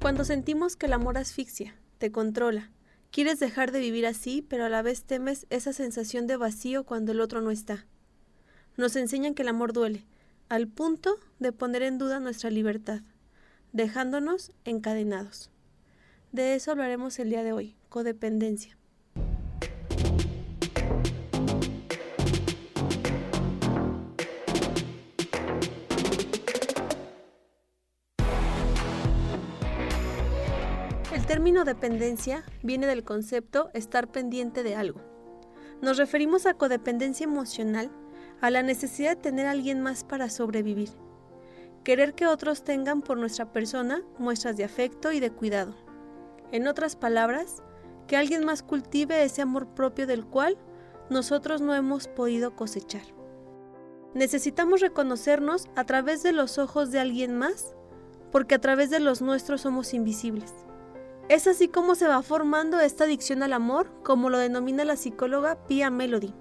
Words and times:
Cuando 0.00 0.24
sentimos 0.24 0.76
que 0.76 0.86
el 0.86 0.94
amor 0.94 1.18
asfixia, 1.18 1.74
te 1.98 2.10
controla, 2.10 2.70
quieres 3.10 3.38
dejar 3.38 3.70
de 3.70 3.80
vivir 3.80 4.06
así, 4.06 4.40
pero 4.40 4.64
a 4.64 4.70
la 4.70 4.80
vez 4.80 5.04
temes 5.04 5.46
esa 5.50 5.74
sensación 5.74 6.26
de 6.26 6.38
vacío 6.38 6.84
cuando 6.84 7.12
el 7.12 7.20
otro 7.20 7.42
no 7.42 7.50
está. 7.50 7.86
Nos 8.78 8.96
enseñan 8.96 9.34
que 9.34 9.42
el 9.42 9.48
amor 9.48 9.74
duele, 9.74 10.06
al 10.48 10.68
punto 10.68 11.16
de 11.38 11.52
poner 11.52 11.82
en 11.82 11.98
duda 11.98 12.18
nuestra 12.18 12.48
libertad, 12.48 13.02
dejándonos 13.72 14.52
encadenados. 14.64 15.50
De 16.32 16.54
eso 16.54 16.70
hablaremos 16.70 17.18
el 17.18 17.28
día 17.28 17.44
de 17.44 17.52
hoy, 17.52 17.76
codependencia. 17.90 18.79
Término 31.30 31.64
dependencia 31.64 32.42
viene 32.64 32.88
del 32.88 33.04
concepto 33.04 33.70
estar 33.72 34.08
pendiente 34.08 34.64
de 34.64 34.74
algo. 34.74 35.00
Nos 35.80 35.96
referimos 35.96 36.44
a 36.44 36.54
codependencia 36.54 37.22
emocional, 37.22 37.88
a 38.40 38.50
la 38.50 38.64
necesidad 38.64 39.10
de 39.10 39.22
tener 39.22 39.46
a 39.46 39.52
alguien 39.52 39.80
más 39.80 40.02
para 40.02 40.28
sobrevivir. 40.28 40.90
Querer 41.84 42.14
que 42.14 42.26
otros 42.26 42.64
tengan 42.64 43.00
por 43.00 43.16
nuestra 43.16 43.52
persona 43.52 44.02
muestras 44.18 44.56
de 44.56 44.64
afecto 44.64 45.12
y 45.12 45.20
de 45.20 45.30
cuidado. 45.30 45.76
En 46.50 46.66
otras 46.66 46.96
palabras, 46.96 47.62
que 48.08 48.16
alguien 48.16 48.44
más 48.44 48.64
cultive 48.64 49.22
ese 49.22 49.40
amor 49.40 49.68
propio 49.68 50.08
del 50.08 50.26
cual 50.26 50.58
nosotros 51.10 51.60
no 51.60 51.76
hemos 51.76 52.08
podido 52.08 52.56
cosechar. 52.56 53.04
Necesitamos 54.14 54.80
reconocernos 54.80 55.68
a 55.76 55.84
través 55.84 56.24
de 56.24 56.32
los 56.32 56.58
ojos 56.58 56.90
de 56.90 56.98
alguien 56.98 57.38
más, 57.38 57.76
porque 58.32 58.56
a 58.56 58.60
través 58.60 58.90
de 58.90 58.98
los 58.98 59.22
nuestros 59.22 59.60
somos 59.60 59.94
invisibles. 59.94 60.52
Es 61.30 61.46
así 61.46 61.68
como 61.68 61.94
se 61.94 62.08
va 62.08 62.22
formando 62.22 62.80
esta 62.80 63.04
adicción 63.04 63.44
al 63.44 63.52
amor, 63.52 63.86
como 64.02 64.30
lo 64.30 64.38
denomina 64.38 64.84
la 64.84 64.96
psicóloga 64.96 65.64
Pia 65.68 65.88
Melody. 65.88 66.34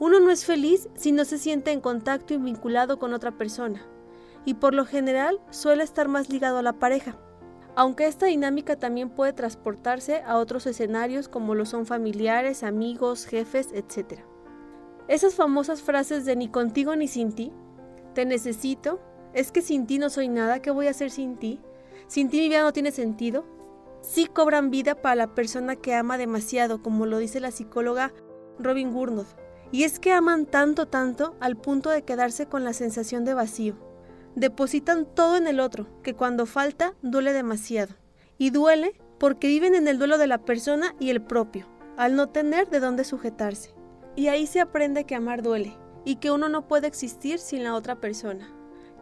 Uno 0.00 0.18
no 0.18 0.32
es 0.32 0.44
feliz 0.44 0.88
si 0.96 1.12
no 1.12 1.24
se 1.24 1.38
siente 1.38 1.70
en 1.70 1.80
contacto 1.80 2.34
y 2.34 2.38
vinculado 2.38 2.98
con 2.98 3.14
otra 3.14 3.38
persona, 3.38 3.86
y 4.44 4.54
por 4.54 4.74
lo 4.74 4.84
general 4.84 5.40
suele 5.50 5.84
estar 5.84 6.08
más 6.08 6.28
ligado 6.28 6.58
a 6.58 6.62
la 6.62 6.72
pareja, 6.72 7.18
aunque 7.76 8.08
esta 8.08 8.26
dinámica 8.26 8.74
también 8.74 9.10
puede 9.10 9.32
transportarse 9.32 10.24
a 10.26 10.38
otros 10.38 10.66
escenarios 10.66 11.28
como 11.28 11.54
lo 11.54 11.64
son 11.64 11.86
familiares, 11.86 12.64
amigos, 12.64 13.26
jefes, 13.26 13.68
etc. 13.72 14.22
Esas 15.06 15.36
famosas 15.36 15.82
frases 15.82 16.24
de 16.24 16.34
ni 16.34 16.48
contigo 16.48 16.96
ni 16.96 17.06
sin 17.06 17.32
ti, 17.32 17.52
te 18.14 18.24
necesito, 18.24 18.98
es 19.34 19.52
que 19.52 19.62
sin 19.62 19.86
ti 19.86 20.00
no 20.00 20.10
soy 20.10 20.26
nada, 20.26 20.60
¿qué 20.60 20.72
voy 20.72 20.88
a 20.88 20.90
hacer 20.90 21.12
sin 21.12 21.36
ti? 21.36 21.60
Sin 22.08 22.28
ti 22.28 22.38
mi 22.38 22.48
vida 22.48 22.62
no 22.62 22.72
tiene 22.72 22.90
sentido, 22.90 23.59
sí 24.02 24.26
cobran 24.26 24.70
vida 24.70 24.94
para 25.00 25.14
la 25.14 25.34
persona 25.34 25.76
que 25.76 25.94
ama 25.94 26.18
demasiado, 26.18 26.82
como 26.82 27.06
lo 27.06 27.18
dice 27.18 27.40
la 27.40 27.50
psicóloga 27.50 28.12
Robin 28.58 28.92
Gurnoth. 28.92 29.36
Y 29.72 29.84
es 29.84 30.00
que 30.00 30.12
aman 30.12 30.46
tanto, 30.46 30.86
tanto, 30.86 31.36
al 31.40 31.56
punto 31.56 31.90
de 31.90 32.02
quedarse 32.02 32.46
con 32.46 32.64
la 32.64 32.72
sensación 32.72 33.24
de 33.24 33.34
vacío. 33.34 33.76
Depositan 34.34 35.06
todo 35.06 35.36
en 35.36 35.46
el 35.46 35.60
otro, 35.60 35.86
que 36.02 36.14
cuando 36.14 36.46
falta 36.46 36.94
duele 37.02 37.32
demasiado. 37.32 37.94
Y 38.38 38.50
duele 38.50 39.00
porque 39.18 39.48
viven 39.48 39.74
en 39.74 39.86
el 39.86 39.98
duelo 39.98 40.18
de 40.18 40.26
la 40.26 40.38
persona 40.38 40.94
y 40.98 41.10
el 41.10 41.22
propio, 41.22 41.66
al 41.96 42.16
no 42.16 42.30
tener 42.30 42.68
de 42.70 42.80
dónde 42.80 43.04
sujetarse. 43.04 43.74
Y 44.16 44.28
ahí 44.28 44.46
se 44.46 44.60
aprende 44.60 45.04
que 45.04 45.14
amar 45.14 45.42
duele, 45.42 45.76
y 46.04 46.16
que 46.16 46.30
uno 46.30 46.48
no 46.48 46.66
puede 46.66 46.86
existir 46.86 47.38
sin 47.38 47.62
la 47.62 47.74
otra 47.74 48.00
persona. 48.00 48.50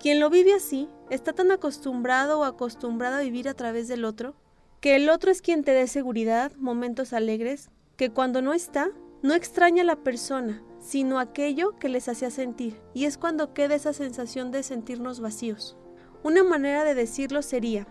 Quien 0.00 0.20
lo 0.20 0.28
vive 0.28 0.54
así 0.54 0.88
está 1.08 1.32
tan 1.32 1.50
acostumbrado 1.50 2.40
o 2.40 2.44
acostumbrada 2.44 3.18
a 3.18 3.22
vivir 3.22 3.48
a 3.48 3.54
través 3.54 3.88
del 3.88 4.04
otro 4.04 4.34
que 4.80 4.94
el 4.94 5.10
otro 5.10 5.30
es 5.30 5.42
quien 5.42 5.64
te 5.64 5.72
dé 5.72 5.86
seguridad, 5.88 6.52
momentos 6.56 7.12
alegres, 7.12 7.70
que 7.96 8.10
cuando 8.10 8.42
no 8.42 8.54
está, 8.54 8.90
no 9.22 9.34
extraña 9.34 9.82
a 9.82 9.86
la 9.86 9.96
persona, 9.96 10.62
sino 10.78 11.18
aquello 11.18 11.76
que 11.78 11.88
les 11.88 12.08
hacía 12.08 12.30
sentir, 12.30 12.80
y 12.94 13.06
es 13.06 13.18
cuando 13.18 13.52
queda 13.54 13.74
esa 13.74 13.92
sensación 13.92 14.52
de 14.52 14.62
sentirnos 14.62 15.20
vacíos. 15.20 15.76
Una 16.22 16.44
manera 16.44 16.84
de 16.84 16.94
decirlo 16.94 17.42
sería, 17.42 17.88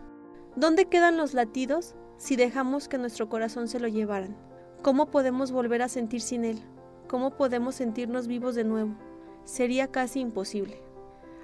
¿dónde 0.55 0.85
quedan 0.85 1.17
los 1.17 1.33
latidos 1.33 1.95
si 2.17 2.37
dejamos 2.37 2.87
que 2.87 2.97
nuestro 2.97 3.27
corazón 3.27 3.67
se 3.67 3.81
lo 3.81 3.89
llevaran? 3.89 4.37
¿Cómo 4.81 5.07
podemos 5.07 5.51
volver 5.51 5.81
a 5.81 5.89
sentir 5.89 6.21
sin 6.21 6.45
él? 6.45 6.61
¿Cómo 7.09 7.35
podemos 7.35 7.75
sentirnos 7.75 8.27
vivos 8.27 8.55
de 8.55 8.63
nuevo? 8.63 8.95
Sería 9.43 9.87
casi 9.87 10.21
imposible. 10.21 10.81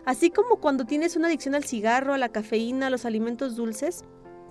Así 0.05 0.29
como 0.29 0.57
cuando 0.57 0.85
tienes 0.85 1.15
una 1.15 1.27
adicción 1.27 1.55
al 1.55 1.63
cigarro, 1.63 2.13
a 2.13 2.17
la 2.17 2.29
cafeína, 2.29 2.87
a 2.87 2.89
los 2.89 3.05
alimentos 3.05 3.55
dulces, 3.55 4.03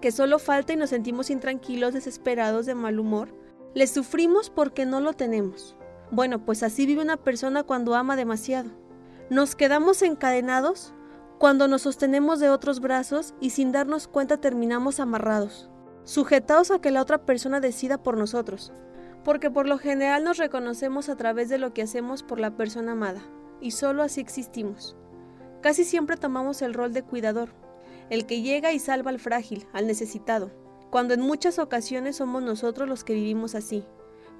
que 0.02 0.12
solo 0.12 0.38
falta 0.38 0.74
y 0.74 0.76
nos 0.76 0.90
sentimos 0.90 1.30
intranquilos, 1.30 1.94
desesperados, 1.94 2.66
de 2.66 2.74
mal 2.74 2.98
humor, 2.98 3.34
le 3.72 3.86
sufrimos 3.86 4.50
porque 4.50 4.84
no 4.84 5.00
lo 5.00 5.14
tenemos. 5.14 5.76
Bueno, 6.10 6.44
pues 6.44 6.62
así 6.62 6.84
vive 6.84 7.00
una 7.00 7.16
persona 7.16 7.62
cuando 7.62 7.94
ama 7.94 8.16
demasiado. 8.16 8.70
Nos 9.30 9.56
quedamos 9.56 10.02
encadenados 10.02 10.92
cuando 11.38 11.68
nos 11.68 11.82
sostenemos 11.82 12.40
de 12.40 12.50
otros 12.50 12.80
brazos 12.80 13.32
y 13.40 13.50
sin 13.50 13.72
darnos 13.72 14.08
cuenta 14.08 14.36
terminamos 14.36 15.00
amarrados, 15.00 15.70
sujetados 16.04 16.70
a 16.70 16.80
que 16.80 16.90
la 16.90 17.00
otra 17.00 17.24
persona 17.24 17.60
decida 17.60 18.02
por 18.02 18.18
nosotros, 18.18 18.72
porque 19.24 19.50
por 19.50 19.66
lo 19.66 19.78
general 19.78 20.24
nos 20.24 20.36
reconocemos 20.36 21.08
a 21.08 21.16
través 21.16 21.48
de 21.48 21.58
lo 21.58 21.72
que 21.72 21.82
hacemos 21.82 22.22
por 22.22 22.40
la 22.40 22.56
persona 22.56 22.92
amada, 22.92 23.22
y 23.60 23.70
solo 23.70 24.02
así 24.02 24.20
existimos. 24.20 24.96
Casi 25.62 25.84
siempre 25.84 26.16
tomamos 26.16 26.60
el 26.60 26.74
rol 26.74 26.92
de 26.92 27.04
cuidador, 27.04 27.54
el 28.12 28.26
que 28.26 28.42
llega 28.42 28.74
y 28.74 28.78
salva 28.78 29.10
al 29.10 29.18
frágil, 29.18 29.66
al 29.72 29.86
necesitado, 29.86 30.50
cuando 30.90 31.14
en 31.14 31.22
muchas 31.22 31.58
ocasiones 31.58 32.16
somos 32.16 32.42
nosotros 32.42 32.86
los 32.86 33.04
que 33.04 33.14
vivimos 33.14 33.54
así, 33.54 33.86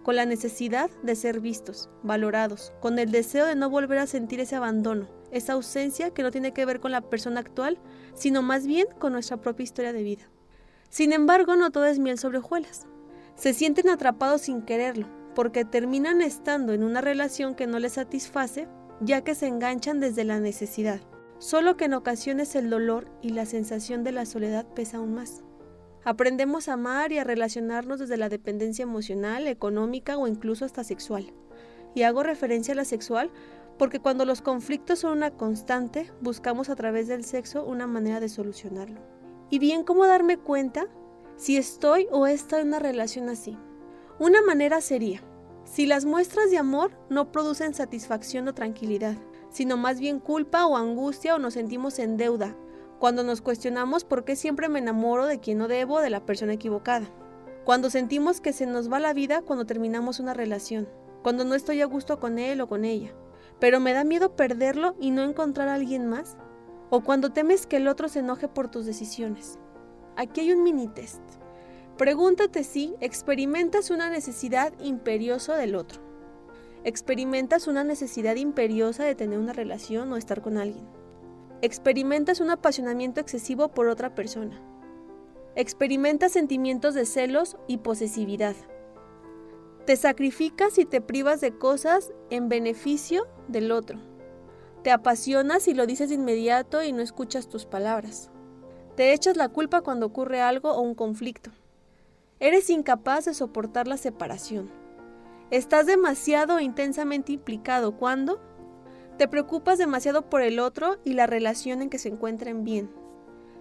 con 0.03 0.15
la 0.15 0.27
necesidad 0.27 0.91
de 1.03 1.17
ser 1.17 1.41
vistos, 1.41 1.89
valorados, 2.03 2.75
con 2.83 2.99
el 2.99 3.11
deseo 3.11 3.47
de 3.47 3.57
no 3.57 3.71
volver 3.71 3.97
a 3.97 4.07
sentir 4.07 4.41
ese 4.41 4.57
abandono, 4.57 5.09
esa 5.31 5.55
ausencia 5.55 6.11
que 6.11 6.23
no 6.23 6.31
tiene 6.31 6.53
que 6.53 6.67
ver 6.67 6.81
con 6.81 6.93
la 6.93 7.01
persona 7.01 7.41
actual, 7.41 7.79
sino 8.13 8.43
más 8.43 8.67
bien 8.67 8.89
con 8.99 9.15
nuestra 9.15 9.39
propia 9.39 9.65
historia 9.65 9.95
de 9.95 10.03
vida. 10.03 10.29
Sin 10.91 11.15
embargo, 11.15 11.57
no 11.57 11.71
todo 11.71 11.87
es 11.87 11.99
miel 11.99 12.19
sobre 12.19 12.41
hojuelas. 12.41 12.87
Se 13.37 13.55
sienten 13.55 13.89
atrapados 13.89 14.43
sin 14.43 14.61
quererlo, 14.61 15.07
porque 15.35 15.65
terminan 15.65 16.21
estando 16.21 16.75
en 16.75 16.83
una 16.85 17.01
relación 17.01 17.55
que 17.55 17.67
no 17.67 17.79
les 17.79 17.95
satisface, 17.95 18.69
ya 19.01 19.25
que 19.25 19.35
se 19.35 19.47
enganchan 19.47 19.99
desde 19.99 20.25
la 20.25 20.41
necesidad 20.41 21.01
solo 21.43 21.77
que 21.77 21.87
en 21.87 21.95
ocasiones 21.95 22.55
el 22.55 22.71
dolor 22.71 23.09
y 23.21 23.31
la 23.31 23.47
sensación 23.47 24.05
de 24.05 24.13
la 24.13 24.27
soledad 24.27 24.65
pesa 24.65 24.99
aún 24.99 25.13
más. 25.13 25.43
Aprendemos 26.05 26.69
a 26.69 26.75
amar 26.75 27.11
y 27.11 27.19
a 27.19 27.25
relacionarnos 27.25 27.99
desde 27.99 28.17
la 28.17 28.29
dependencia 28.29 28.85
emocional, 28.85 29.49
económica 29.49 30.17
o 30.19 30.29
incluso 30.29 30.65
hasta 30.65 30.85
sexual. 30.85 31.35
Y 31.97 32.05
hago 32.05 32.23
referencia 32.23 32.75
a 32.75 32.77
la 32.77 32.85
sexual 32.85 33.33
porque 33.77 33.99
cuando 33.99 34.25
los 34.25 34.41
conflictos 34.41 35.01
son 35.01 35.17
una 35.17 35.33
constante, 35.33 36.13
buscamos 36.21 36.71
a 36.71 36.77
través 36.77 37.09
del 37.09 37.25
sexo 37.25 37.65
una 37.65 37.89
manera 37.89 38.21
de 38.21 38.29
solucionarlo. 38.29 39.01
Y 39.51 39.59
bien, 39.59 39.83
¿cómo 39.83 40.07
darme 40.07 40.37
cuenta 40.39 40.87
si 41.35 41.57
estoy 41.57 42.07
o 42.13 42.29
está 42.29 42.61
en 42.61 42.69
una 42.69 42.79
relación 42.79 43.29
así? 43.29 43.59
Una 44.21 44.43
manera 44.43 44.81
sería, 44.81 45.25
si 45.65 45.87
las 45.87 46.05
muestras 46.05 46.53
de 46.53 46.59
amor 46.59 46.93
no 47.11 47.33
producen 47.33 47.75
satisfacción 47.75 48.47
o 48.47 48.55
tranquilidad, 48.55 49.17
sino 49.53 49.77
más 49.77 50.01
bien 50.01 50.19
culpa 50.19 50.67
o 50.67 50.77
angustia 50.77 51.37
o 51.37 51.39
nos 51.39 51.55
sentimos 51.55 51.99
en 51.99 52.17
deuda, 52.17 52.57
cuando 52.99 53.23
nos 53.23 53.43
cuestionamos 53.43 54.05
por 54.05 54.25
qué 54.25 54.35
siempre 54.35 54.69
me 54.69 54.79
enamoro 54.79 55.27
de 55.27 55.39
quien 55.39 55.59
no 55.59 55.69
debo, 55.69 56.01
de 56.01 56.11
la 56.11 56.25
persona 56.25 56.55
equivocada, 56.55 57.07
cuando 57.65 57.91
sentimos 57.91 58.41
que 58.41 58.53
se 58.53 58.67
nos 58.67 58.91
va 58.91 58.99
la 58.99 59.13
vida 59.13 59.43
cuando 59.43 59.67
terminamos 59.67 60.19
una 60.19 60.35
relación, 60.35 60.89
cuando 61.23 61.45
no 61.45 61.55
estoy 61.55 61.83
a 61.83 61.87
gusto 61.87 62.19
con 62.19 62.39
él 62.39 62.61
o 62.61 62.69
con 62.69 62.85
ella, 62.85 63.13
pero 63.61 63.79
me 63.79 63.93
da 63.93 64.05
miedo 64.05 64.35
perderlo 64.35 64.97
y 64.99 65.11
no 65.11 65.23
encontrar 65.23 65.69
a 65.69 65.75
alguien 65.75 66.09
más, 66.09 66.37
o 66.91 67.03
cuando 67.03 67.31
temes 67.31 67.67
que 67.67 67.77
el 67.77 67.89
otro 67.89 68.09
se 68.09 68.21
enoje 68.21 68.49
por 68.49 68.71
tus 68.71 68.87
decisiones. 68.87 69.59
Aquí 70.17 70.41
hay 70.41 70.53
un 70.53 70.63
mini 70.63 70.89
test. 70.89 71.23
Pregúntate 71.97 72.65
si 72.65 72.95
experimentas 73.01 73.91
una 73.91 74.11
necesidad 74.11 74.73
imperiosa 74.81 75.57
del 75.57 75.75
otro 75.75 76.12
experimentas 76.85 77.69
una 77.69 77.85
necesidad 77.85 78.37
imperiosa 78.37 79.05
de 79.05 79.15
tener 79.15 79.39
una 79.39 79.53
relación 79.53 80.13
o 80.13 80.17
estar 80.17 80.43
con 80.43 80.59
alguien. 80.59 80.87
Experimentas 81.61 82.41
un 82.41 82.51
apasionamiento 82.51 83.21
excesivo 83.21 83.69
por 83.69 83.87
otra 83.87 84.15
persona. 84.15 84.61
Experimentas 85.55 86.33
sentimientos 86.33 86.95
de 86.95 87.07
celos 87.07 87.57
y 87.69 87.79
posesividad. 87.79 88.57
Te 89.87 89.97
sacrificas 89.97 90.79
y 90.79 90.85
te 90.85 91.01
privas 91.01 91.41
de 91.41 91.57
cosas 91.57 92.13
en 92.31 92.49
beneficio 92.49 93.29
del 93.49 93.71
otro. 93.71 94.01
Te 94.83 94.91
apasionas 94.91 95.69
y 95.69 95.75
lo 95.75 95.87
dices 95.87 96.09
de 96.09 96.17
inmediato 96.17 96.83
y 96.83 96.93
no 96.93 97.03
escuchas 97.03 97.49
tus 97.49 97.65
palabras. 97.65 98.31
Te 98.97 99.13
echas 99.13 99.37
la 99.37 99.49
culpa 99.49 99.83
cuando 99.83 100.07
ocurre 100.07 100.41
algo 100.41 100.73
o 100.73 100.81
un 100.81 100.95
conflicto. 100.95 101.51
Eres 102.41 102.71
incapaz 102.71 103.27
de 103.27 103.35
soportar 103.35 103.87
la 103.87 103.97
separación 103.97 104.82
Estás 105.53 105.85
demasiado 105.85 106.61
intensamente 106.61 107.33
implicado 107.33 107.99
cuando 107.99 108.41
te 109.19 109.29
preocupas 109.29 109.77
demasiado 109.77 110.31
por 110.31 110.41
el 110.41 110.59
otro 110.59 110.97
y 111.05 111.13
la 111.13 111.27
relación 111.27 111.83
en 111.83 111.91
que 111.91 111.99
se 111.99 112.09
encuentren 112.09 112.65
bien. 112.65 112.91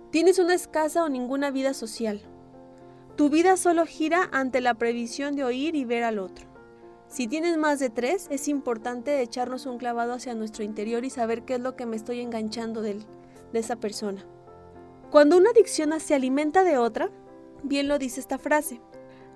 Tienes 0.10 0.40
una 0.40 0.54
escasa 0.54 1.04
o 1.04 1.10
ninguna 1.10 1.52
vida 1.52 1.74
social. 1.74 2.22
Tu 3.18 3.30
vida 3.30 3.58
solo 3.58 3.86
gira 3.86 4.30
ante 4.32 4.62
la 4.62 4.76
previsión 4.76 5.36
de 5.36 5.44
oír 5.44 5.76
y 5.76 5.84
ver 5.84 6.06
al 6.06 6.20
otro. 6.20 6.48
Si 7.08 7.28
tienes 7.28 7.58
más 7.58 7.80
de 7.80 7.90
tres, 7.90 8.28
es 8.30 8.48
importante 8.48 9.22
echarnos 9.22 9.66
un 9.66 9.78
clavado 9.78 10.14
hacia 10.14 10.34
nuestro 10.34 10.64
interior 10.64 11.04
y 11.04 11.10
saber 11.10 11.44
qué 11.44 11.56
es 11.56 11.60
lo 11.60 11.76
que 11.76 11.86
me 11.86 11.98
estoy 11.98 12.22
enganchando 12.22 12.82
de 12.82 13.04
esa 13.52 13.76
persona. 13.76 14.26
Cuando 15.10 15.36
una 15.36 15.50
adicción 15.50 16.00
se 16.00 16.16
alimenta 16.16 16.64
de 16.64 16.78
otra, 16.78 17.10
bien 17.64 17.90
lo 17.90 18.00
dice 18.00 18.22
esta 18.22 18.38
frase, 18.38 18.80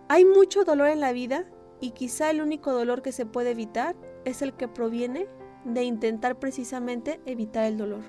hay 0.07 0.23
mucho 0.23 0.63
dolor 0.63 0.87
en 0.87 1.01
la 1.01 1.11
vida 1.11 1.45
y 1.79 1.91
quizá 1.91 2.29
el 2.29 2.41
único 2.41 2.71
dolor 2.71 3.01
que 3.01 3.11
se 3.11 3.25
puede 3.25 3.51
evitar 3.51 3.95
es 4.23 4.41
el 4.41 4.53
que 4.53 4.67
proviene 4.67 5.27
de 5.65 5.83
intentar 5.83 6.39
precisamente 6.39 7.19
evitar 7.25 7.65
el 7.65 7.77
dolor. 7.77 8.03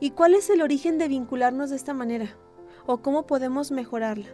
¿Y 0.00 0.10
cuál 0.10 0.34
es 0.34 0.50
el 0.50 0.62
origen 0.62 0.98
de 0.98 1.08
vincularnos 1.08 1.70
de 1.70 1.76
esta 1.76 1.94
manera? 1.94 2.36
¿O 2.86 2.98
cómo 2.98 3.26
podemos 3.26 3.72
mejorarla? 3.72 4.28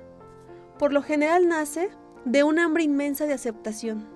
Por 0.79 0.93
lo 0.93 1.03
general 1.03 1.49
nace 1.49 1.91
de 2.25 2.43
un 2.43 2.59
hambre 2.59 2.83
inmensa 2.83 3.27
de 3.27 3.35
aceptación, 3.35 4.07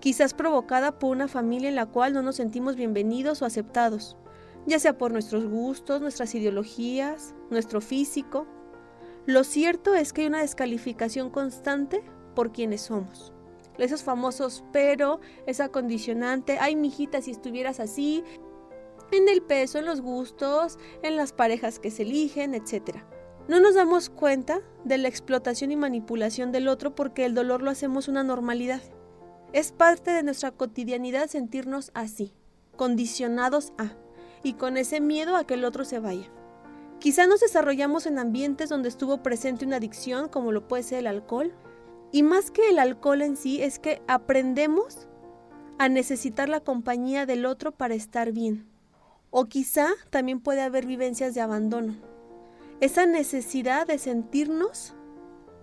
quizás 0.00 0.34
provocada 0.34 0.98
por 0.98 1.10
una 1.10 1.28
familia 1.28 1.68
en 1.68 1.76
la 1.76 1.86
cual 1.86 2.12
no 2.12 2.22
nos 2.22 2.36
sentimos 2.36 2.76
bienvenidos 2.76 3.40
o 3.40 3.46
aceptados, 3.46 4.16
ya 4.66 4.78
sea 4.78 4.98
por 4.98 5.12
nuestros 5.12 5.46
gustos, 5.46 6.00
nuestras 6.00 6.34
ideologías, 6.34 7.34
nuestro 7.50 7.80
físico. 7.80 8.46
Lo 9.26 9.44
cierto 9.44 9.94
es 9.94 10.12
que 10.12 10.22
hay 10.22 10.26
una 10.28 10.40
descalificación 10.40 11.30
constante 11.30 12.02
por 12.34 12.52
quienes 12.52 12.82
somos. 12.82 13.32
Esos 13.82 14.04
famosos 14.04 14.62
pero, 14.72 15.20
esa 15.46 15.68
condicionante, 15.68 16.58
ay 16.60 16.76
mijita 16.76 17.20
si 17.20 17.32
estuvieras 17.32 17.80
así, 17.80 18.22
en 19.10 19.28
el 19.28 19.42
peso, 19.42 19.78
en 19.78 19.86
los 19.86 20.00
gustos, 20.00 20.78
en 21.02 21.16
las 21.16 21.32
parejas 21.32 21.80
que 21.80 21.90
se 21.90 22.02
eligen, 22.02 22.54
etc. 22.54 22.98
No 23.48 23.58
nos 23.58 23.74
damos 23.74 24.08
cuenta 24.08 24.60
de 24.84 24.98
la 24.98 25.08
explotación 25.08 25.72
y 25.72 25.76
manipulación 25.76 26.52
del 26.52 26.68
otro 26.68 26.94
porque 26.94 27.24
el 27.24 27.34
dolor 27.34 27.60
lo 27.60 27.70
hacemos 27.70 28.06
una 28.06 28.22
normalidad. 28.22 28.80
Es 29.52 29.72
parte 29.72 30.12
de 30.12 30.22
nuestra 30.22 30.52
cotidianidad 30.52 31.26
sentirnos 31.26 31.90
así, 31.92 32.32
condicionados 32.76 33.72
a, 33.78 33.96
y 34.44 34.52
con 34.52 34.76
ese 34.76 35.00
miedo 35.00 35.34
a 35.34 35.44
que 35.44 35.54
el 35.54 35.64
otro 35.64 35.84
se 35.84 35.98
vaya. 35.98 36.30
Quizá 37.00 37.26
nos 37.26 37.40
desarrollamos 37.40 38.06
en 38.06 38.20
ambientes 38.20 38.68
donde 38.68 38.88
estuvo 38.88 39.24
presente 39.24 39.66
una 39.66 39.78
adicción, 39.78 40.28
como 40.28 40.52
lo 40.52 40.68
puede 40.68 40.84
ser 40.84 41.00
el 41.00 41.08
alcohol, 41.08 41.52
y 42.12 42.22
más 42.22 42.50
que 42.50 42.68
el 42.68 42.78
alcohol 42.78 43.22
en 43.22 43.36
sí, 43.36 43.62
es 43.62 43.78
que 43.78 44.02
aprendemos 44.06 45.08
a 45.78 45.88
necesitar 45.88 46.50
la 46.50 46.60
compañía 46.60 47.24
del 47.24 47.46
otro 47.46 47.72
para 47.72 47.94
estar 47.94 48.32
bien. 48.32 48.68
O 49.30 49.46
quizá 49.46 49.88
también 50.10 50.40
puede 50.40 50.60
haber 50.60 50.84
vivencias 50.84 51.34
de 51.34 51.40
abandono. 51.40 51.96
Esa 52.80 53.06
necesidad 53.06 53.86
de 53.86 53.96
sentirnos, 53.96 54.94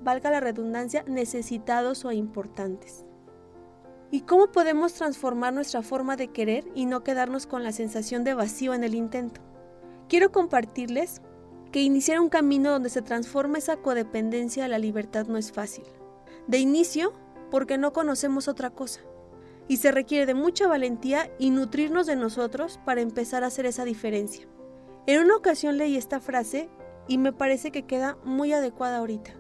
valga 0.02 0.32
la 0.32 0.40
redundancia, 0.40 1.04
necesitados 1.08 2.04
o 2.04 2.12
importantes. 2.12 3.06
¿Y 4.10 4.22
cómo 4.22 4.52
podemos 4.52 4.94
transformar 4.94 5.54
nuestra 5.54 5.84
forma 5.84 6.16
de 6.16 6.30
querer 6.30 6.66
y 6.74 6.88
no 6.88 7.04
quedarnos 7.04 7.46
con 7.46 7.64
la 7.64 7.72
sensación 7.72 8.24
de 8.24 8.34
vacío 8.34 8.74
en 8.74 8.84
el 8.84 8.96
intento? 8.96 9.40
Quiero 10.08 10.32
compartirles 10.32 11.22
que 11.72 11.84
iniciar 11.84 12.20
un 12.20 12.30
camino 12.30 12.72
donde 12.72 12.90
se 12.90 13.04
transforma 13.04 13.60
esa 13.60 13.78
codependencia 13.78 14.66
a 14.66 14.68
la 14.68 14.80
libertad 14.80 15.28
no 15.28 15.38
es 15.38 15.52
fácil. 15.52 15.86
De 16.50 16.58
inicio, 16.58 17.14
porque 17.52 17.78
no 17.78 17.94
conocemos 17.94 18.48
otra 18.48 18.72
cosa. 18.72 19.02
Y 19.68 19.78
se 19.78 19.92
requiere 19.92 20.26
de 20.26 20.34
mucha 20.34 20.68
valentía 20.68 21.30
y 21.38 21.52
nutrirnos 21.52 22.08
de 22.08 22.16
nosotros 22.16 22.80
para 22.86 23.02
empezar 23.02 23.44
a 23.44 23.48
hacer 23.48 23.68
esa 23.68 23.86
diferencia. 23.86 24.48
En 25.06 25.22
una 25.22 25.36
ocasión 25.36 25.78
leí 25.78 25.96
esta 25.96 26.20
frase 26.20 26.68
y 27.08 27.20
me 27.20 27.34
parece 27.34 27.70
que 27.70 27.86
queda 27.86 28.18
muy 28.24 28.52
adecuada 28.52 28.98
ahorita. 28.98 29.34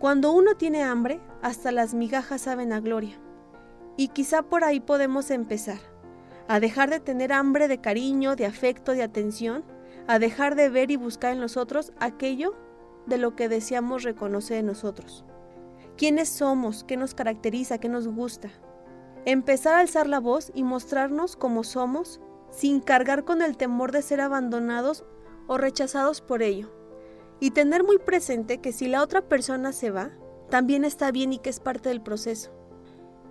Cuando 0.00 0.32
uno 0.32 0.56
tiene 0.56 0.82
hambre, 0.82 1.20
hasta 1.40 1.70
las 1.70 1.94
migajas 1.94 2.40
saben 2.40 2.72
a 2.72 2.80
gloria. 2.80 3.20
Y 3.96 4.08
quizá 4.08 4.42
por 4.42 4.64
ahí 4.64 4.80
podemos 4.80 5.30
empezar, 5.30 5.78
a 6.48 6.58
dejar 6.58 6.90
de 6.90 6.98
tener 6.98 7.32
hambre 7.32 7.68
de 7.68 7.80
cariño, 7.80 8.34
de 8.34 8.46
afecto, 8.46 8.90
de 8.90 9.04
atención, 9.04 9.62
a 10.08 10.18
dejar 10.18 10.56
de 10.56 10.68
ver 10.68 10.90
y 10.90 10.96
buscar 10.96 11.32
en 11.32 11.38
nosotros 11.38 11.92
aquello 12.00 12.56
de 13.06 13.18
lo 13.18 13.36
que 13.36 13.48
deseamos 13.48 14.02
reconocer 14.02 14.58
en 14.58 14.66
nosotros. 14.66 15.24
¿Quiénes 16.00 16.30
somos? 16.30 16.82
¿Qué 16.82 16.96
nos 16.96 17.12
caracteriza? 17.12 17.76
¿Qué 17.76 17.90
nos 17.90 18.08
gusta? 18.08 18.48
Empezar 19.26 19.74
a 19.74 19.80
alzar 19.80 20.06
la 20.06 20.18
voz 20.18 20.50
y 20.54 20.62
mostrarnos 20.64 21.36
como 21.36 21.62
somos 21.62 22.22
sin 22.50 22.80
cargar 22.80 23.26
con 23.26 23.42
el 23.42 23.58
temor 23.58 23.92
de 23.92 24.00
ser 24.00 24.22
abandonados 24.22 25.04
o 25.46 25.58
rechazados 25.58 26.22
por 26.22 26.42
ello. 26.42 26.72
Y 27.38 27.50
tener 27.50 27.84
muy 27.84 27.98
presente 27.98 28.62
que 28.62 28.72
si 28.72 28.88
la 28.88 29.02
otra 29.02 29.28
persona 29.28 29.74
se 29.74 29.90
va, 29.90 30.10
también 30.48 30.86
está 30.86 31.10
bien 31.10 31.34
y 31.34 31.38
que 31.38 31.50
es 31.50 31.60
parte 31.60 31.90
del 31.90 32.00
proceso. 32.00 32.50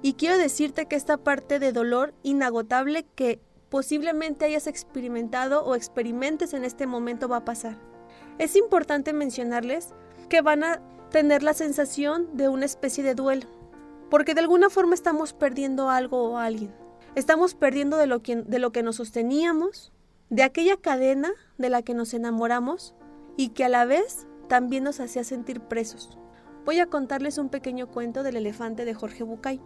Y 0.03 0.13
quiero 0.13 0.37
decirte 0.37 0.85
que 0.85 0.95
esta 0.95 1.17
parte 1.17 1.57
de 1.57 1.71
dolor 1.71 2.13
inagotable 2.21 3.03
que 3.15 3.41
posiblemente 3.69 4.45
hayas 4.45 4.67
experimentado 4.67 5.65
o 5.65 5.73
experimentes 5.73 6.53
en 6.53 6.63
este 6.63 6.85
momento 6.85 7.27
va 7.27 7.37
a 7.37 7.45
pasar. 7.45 7.79
Es 8.37 8.55
importante 8.55 9.11
mencionarles 9.11 9.95
que 10.29 10.41
van 10.41 10.63
a 10.63 10.83
tener 11.09 11.43
la 11.43 11.53
sensación 11.53 12.35
de 12.37 12.49
una 12.49 12.65
especie 12.65 13.03
de 13.03 13.15
duelo, 13.15 13.47
porque 14.09 14.33
de 14.33 14.41
alguna 14.41 14.69
forma 14.69 14.93
estamos 14.93 15.33
perdiendo 15.33 15.89
algo 15.89 16.31
o 16.31 16.37
alguien. 16.37 16.73
Estamos 17.15 17.55
perdiendo 17.55 17.97
de 17.97 18.07
lo 18.07 18.21
que, 18.21 18.37
de 18.37 18.59
lo 18.59 18.71
que 18.71 18.83
nos 18.83 18.97
sosteníamos, 18.97 19.91
de 20.29 20.43
aquella 20.43 20.77
cadena 20.77 21.31
de 21.57 21.69
la 21.69 21.81
que 21.81 21.93
nos 21.93 22.13
enamoramos 22.13 22.95
y 23.35 23.49
que 23.49 23.65
a 23.65 23.69
la 23.69 23.85
vez 23.85 24.27
también 24.47 24.83
nos 24.83 24.99
hacía 24.99 25.23
sentir 25.23 25.61
presos. 25.61 26.17
Voy 26.65 26.79
a 26.79 26.85
contarles 26.85 27.37
un 27.37 27.49
pequeño 27.49 27.87
cuento 27.87 28.21
del 28.21 28.35
elefante 28.35 28.85
de 28.85 28.93
Jorge 28.93 29.23
Bucay 29.23 29.59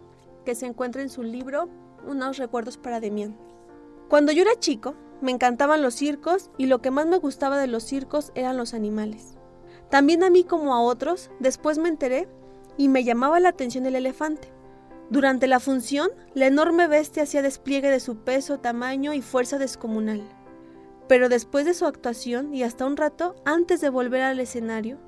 que 0.44 0.54
se 0.54 0.66
encuentra 0.66 1.02
en 1.02 1.10
su 1.10 1.22
libro 1.22 1.68
Unos 2.06 2.38
recuerdos 2.38 2.78
para 2.78 3.00
Demián. 3.00 3.36
Cuando 4.08 4.32
yo 4.32 4.42
era 4.42 4.58
chico, 4.58 4.94
me 5.20 5.32
encantaban 5.32 5.82
los 5.82 5.94
circos 5.94 6.50
y 6.58 6.66
lo 6.66 6.80
que 6.80 6.90
más 6.90 7.06
me 7.06 7.18
gustaba 7.18 7.58
de 7.58 7.66
los 7.66 7.82
circos 7.82 8.30
eran 8.34 8.56
los 8.56 8.74
animales. 8.74 9.33
También 9.94 10.24
a 10.24 10.28
mí 10.28 10.42
como 10.42 10.74
a 10.74 10.80
otros, 10.80 11.30
después 11.38 11.78
me 11.78 11.88
enteré 11.88 12.26
y 12.76 12.88
me 12.88 13.04
llamaba 13.04 13.38
la 13.38 13.50
atención 13.50 13.86
el 13.86 13.94
elefante. 13.94 14.48
Durante 15.08 15.46
la 15.46 15.60
función, 15.60 16.10
la 16.34 16.48
enorme 16.48 16.88
bestia 16.88 17.22
hacía 17.22 17.42
despliegue 17.42 17.92
de 17.92 18.00
su 18.00 18.16
peso, 18.16 18.58
tamaño 18.58 19.14
y 19.14 19.22
fuerza 19.22 19.56
descomunal. 19.56 20.20
Pero 21.06 21.28
después 21.28 21.64
de 21.64 21.74
su 21.74 21.86
actuación 21.86 22.52
y 22.52 22.64
hasta 22.64 22.86
un 22.86 22.96
rato 22.96 23.36
antes 23.44 23.80
de 23.80 23.88
volver 23.88 24.22
al 24.22 24.40
escenario, 24.40 24.98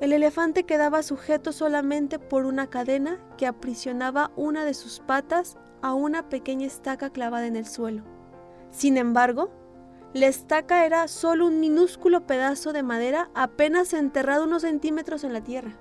el 0.00 0.12
elefante 0.12 0.64
quedaba 0.64 1.04
sujeto 1.04 1.52
solamente 1.52 2.18
por 2.18 2.44
una 2.44 2.68
cadena 2.68 3.20
que 3.38 3.46
aprisionaba 3.46 4.32
una 4.34 4.64
de 4.64 4.74
sus 4.74 4.98
patas 4.98 5.56
a 5.82 5.94
una 5.94 6.28
pequeña 6.28 6.66
estaca 6.66 7.10
clavada 7.10 7.46
en 7.46 7.54
el 7.54 7.68
suelo. 7.68 8.02
Sin 8.72 8.96
embargo, 8.96 9.52
la 10.14 10.26
estaca 10.26 10.84
era 10.84 11.08
solo 11.08 11.46
un 11.46 11.58
minúsculo 11.58 12.26
pedazo 12.26 12.74
de 12.74 12.82
madera 12.82 13.30
apenas 13.34 13.94
enterrado 13.94 14.44
unos 14.44 14.62
centímetros 14.62 15.24
en 15.24 15.32
la 15.32 15.42
tierra. 15.42 15.78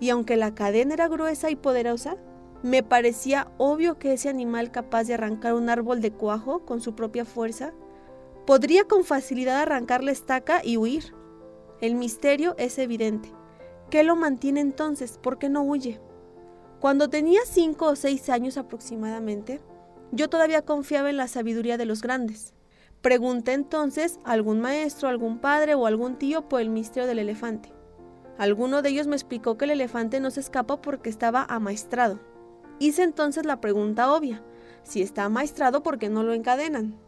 Y 0.00 0.10
aunque 0.10 0.36
la 0.36 0.54
cadena 0.56 0.94
era 0.94 1.06
gruesa 1.06 1.50
y 1.50 1.56
poderosa, 1.56 2.16
me 2.62 2.82
parecía 2.82 3.52
obvio 3.58 3.98
que 3.98 4.12
ese 4.12 4.28
animal 4.28 4.72
capaz 4.72 5.04
de 5.04 5.14
arrancar 5.14 5.54
un 5.54 5.68
árbol 5.68 6.00
de 6.00 6.10
cuajo 6.10 6.64
con 6.64 6.80
su 6.80 6.96
propia 6.96 7.24
fuerza, 7.24 7.72
podría 8.44 8.84
con 8.84 9.04
facilidad 9.04 9.60
arrancar 9.60 10.02
la 10.02 10.10
estaca 10.10 10.62
y 10.64 10.76
huir. 10.76 11.14
El 11.80 11.94
misterio 11.94 12.56
es 12.58 12.76
evidente. 12.78 13.32
¿Qué 13.88 14.02
lo 14.02 14.16
mantiene 14.16 14.60
entonces? 14.60 15.16
¿Por 15.16 15.38
qué 15.38 15.48
no 15.48 15.62
huye? 15.62 16.00
Cuando 16.80 17.08
tenía 17.08 17.40
cinco 17.44 17.86
o 17.86 17.96
seis 17.96 18.28
años 18.30 18.56
aproximadamente, 18.56 19.60
yo 20.10 20.28
todavía 20.28 20.62
confiaba 20.62 21.08
en 21.08 21.18
la 21.18 21.28
sabiduría 21.28 21.76
de 21.76 21.84
los 21.84 22.02
grandes. 22.02 22.54
Pregunté 23.02 23.52
entonces 23.52 24.20
a 24.24 24.32
algún 24.32 24.60
maestro, 24.60 25.08
algún 25.08 25.38
padre 25.38 25.74
o 25.74 25.86
algún 25.86 26.16
tío 26.16 26.48
por 26.48 26.60
el 26.60 26.70
misterio 26.70 27.08
del 27.08 27.18
elefante. 27.18 27.72
Alguno 28.38 28.82
de 28.82 28.90
ellos 28.90 29.06
me 29.06 29.16
explicó 29.16 29.56
que 29.56 29.64
el 29.64 29.72
elefante 29.72 30.20
no 30.20 30.30
se 30.30 30.40
escapa 30.40 30.80
porque 30.80 31.10
estaba 31.10 31.44
amaestrado. 31.48 32.20
Hice 32.78 33.02
entonces 33.02 33.44
la 33.44 33.60
pregunta 33.60 34.12
obvia, 34.12 34.42
si 34.82 35.02
está 35.02 35.24
amaestrado, 35.24 35.82
¿por 35.82 35.98
qué 35.98 36.08
no 36.08 36.22
lo 36.22 36.32
encadenan? 36.32 36.98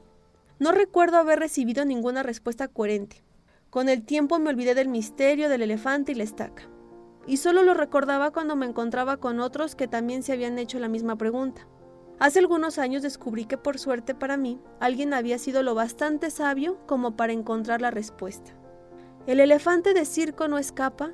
No 0.59 0.73
recuerdo 0.73 1.17
haber 1.17 1.39
recibido 1.39 1.85
ninguna 1.85 2.23
respuesta 2.23 2.69
coherente. 2.69 3.23
Con 3.71 3.89
el 3.89 4.05
tiempo 4.05 4.39
me 4.39 4.51
olvidé 4.51 4.75
del 4.75 4.89
misterio 4.89 5.49
del 5.49 5.63
elefante 5.63 6.13
y 6.13 6.15
la 6.15 6.25
estaca 6.25 6.69
y 7.27 7.37
solo 7.37 7.63
lo 7.63 7.75
recordaba 7.75 8.33
cuando 8.33 8.57
me 8.57 8.67
encontraba 8.67 9.19
con 9.19 9.41
otros 9.41 9.75
que 9.75 9.89
también 9.89 10.23
se 10.23 10.33
habían 10.33 10.59
hecho 10.59 10.79
la 10.79 10.89
misma 10.89 11.17
pregunta. 11.17 11.67
Hace 12.23 12.39
algunos 12.39 12.79
años 12.79 13.03
descubrí 13.03 13.47
que 13.47 13.59
por 13.59 13.81
suerte 13.81 14.15
para 14.15 14.37
mí, 14.37 14.61
alguien 14.79 15.13
había 15.13 15.39
sido 15.39 15.65
lo 15.65 15.75
bastante 15.75 16.31
sabio 16.31 16.79
como 16.87 17.17
para 17.17 17.33
encontrar 17.33 17.81
la 17.81 17.91
respuesta. 17.91 18.53
El 19.27 19.41
elefante 19.41 19.93
de 19.93 20.05
circo 20.05 20.47
no 20.47 20.57
escapa 20.57 21.11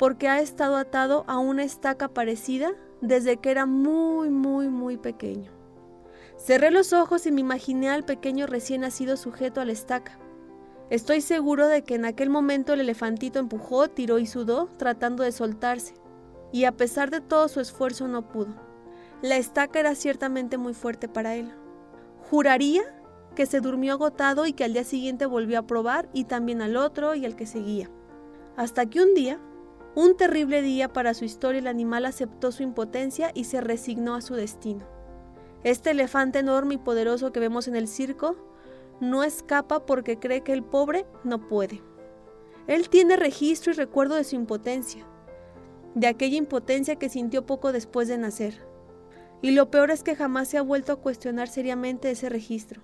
porque 0.00 0.26
ha 0.26 0.40
estado 0.40 0.74
atado 0.74 1.22
a 1.28 1.38
una 1.38 1.62
estaca 1.62 2.08
parecida 2.08 2.72
desde 3.00 3.36
que 3.36 3.52
era 3.52 3.66
muy, 3.66 4.30
muy, 4.30 4.66
muy 4.66 4.96
pequeño. 4.96 5.52
Cerré 6.38 6.72
los 6.72 6.92
ojos 6.92 7.24
y 7.26 7.30
me 7.30 7.40
imaginé 7.40 7.88
al 7.88 8.04
pequeño 8.04 8.48
recién 8.48 8.80
nacido 8.80 9.16
sujeto 9.16 9.60
a 9.60 9.64
la 9.64 9.70
estaca. 9.70 10.18
Estoy 10.90 11.20
seguro 11.20 11.68
de 11.68 11.84
que 11.84 11.94
en 11.94 12.04
aquel 12.04 12.30
momento 12.30 12.72
el 12.72 12.80
elefantito 12.80 13.38
empujó, 13.38 13.90
tiró 13.90 14.18
y 14.18 14.26
sudó, 14.26 14.66
tratando 14.76 15.22
de 15.22 15.30
soltarse, 15.30 15.94
y 16.50 16.64
a 16.64 16.72
pesar 16.72 17.12
de 17.12 17.20
todo 17.20 17.46
su 17.46 17.60
esfuerzo 17.60 18.08
no 18.08 18.26
pudo. 18.26 18.71
La 19.22 19.36
estaca 19.36 19.78
era 19.78 19.94
ciertamente 19.94 20.58
muy 20.58 20.74
fuerte 20.74 21.08
para 21.08 21.36
él. 21.36 21.52
Juraría 22.28 22.82
que 23.36 23.46
se 23.46 23.60
durmió 23.60 23.92
agotado 23.92 24.46
y 24.46 24.52
que 24.52 24.64
al 24.64 24.72
día 24.72 24.82
siguiente 24.82 25.26
volvió 25.26 25.60
a 25.60 25.66
probar 25.66 26.08
y 26.12 26.24
también 26.24 26.60
al 26.60 26.76
otro 26.76 27.14
y 27.14 27.24
al 27.24 27.36
que 27.36 27.46
seguía. 27.46 27.88
Hasta 28.56 28.84
que 28.86 29.00
un 29.00 29.14
día, 29.14 29.40
un 29.94 30.16
terrible 30.16 30.60
día 30.60 30.92
para 30.92 31.14
su 31.14 31.24
historia, 31.24 31.60
el 31.60 31.68
animal 31.68 32.04
aceptó 32.04 32.50
su 32.50 32.64
impotencia 32.64 33.30
y 33.32 33.44
se 33.44 33.60
resignó 33.60 34.16
a 34.16 34.22
su 34.22 34.34
destino. 34.34 34.84
Este 35.62 35.92
elefante 35.92 36.40
enorme 36.40 36.74
y 36.74 36.78
poderoso 36.78 37.30
que 37.32 37.38
vemos 37.38 37.68
en 37.68 37.76
el 37.76 37.86
circo 37.86 38.36
no 39.00 39.22
escapa 39.22 39.86
porque 39.86 40.18
cree 40.18 40.42
que 40.42 40.52
el 40.52 40.64
pobre 40.64 41.06
no 41.22 41.46
puede. 41.46 41.80
Él 42.66 42.88
tiene 42.88 43.16
registro 43.16 43.72
y 43.72 43.76
recuerdo 43.76 44.16
de 44.16 44.24
su 44.24 44.34
impotencia, 44.34 45.06
de 45.94 46.08
aquella 46.08 46.36
impotencia 46.36 46.96
que 46.96 47.08
sintió 47.08 47.46
poco 47.46 47.70
después 47.70 48.08
de 48.08 48.18
nacer. 48.18 48.71
Y 49.42 49.50
lo 49.50 49.70
peor 49.70 49.90
es 49.90 50.04
que 50.04 50.14
jamás 50.14 50.48
se 50.48 50.56
ha 50.56 50.62
vuelto 50.62 50.92
a 50.92 50.96
cuestionar 50.96 51.48
seriamente 51.48 52.10
ese 52.10 52.28
registro. 52.28 52.80